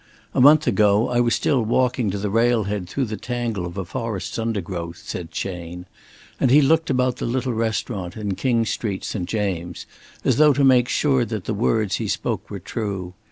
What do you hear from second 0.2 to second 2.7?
A month ago I was still walking to the rail